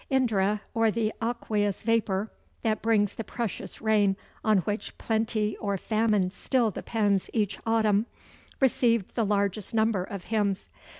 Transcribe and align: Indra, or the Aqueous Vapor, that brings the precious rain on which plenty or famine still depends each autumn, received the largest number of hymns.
Indra, 0.09 0.61
or 0.73 0.89
the 0.89 1.13
Aqueous 1.21 1.83
Vapor, 1.83 2.31
that 2.63 2.81
brings 2.81 3.13
the 3.13 3.23
precious 3.23 3.81
rain 3.83 4.17
on 4.43 4.57
which 4.61 4.97
plenty 4.97 5.55
or 5.57 5.77
famine 5.77 6.31
still 6.31 6.71
depends 6.71 7.29
each 7.33 7.59
autumn, 7.67 8.07
received 8.59 9.13
the 9.13 9.23
largest 9.27 9.75
number 9.75 10.03
of 10.03 10.23
hymns. 10.23 10.69